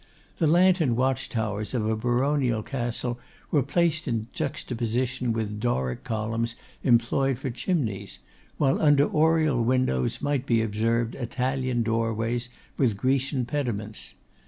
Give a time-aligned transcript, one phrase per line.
[0.39, 3.19] The lantern watch towers of a baronial castle
[3.51, 8.17] were placed in juxtaposition with Doric columns employed for chimneys,
[8.57, 14.15] while under oriel windows might be observed Italian doorways with Grecian pediments.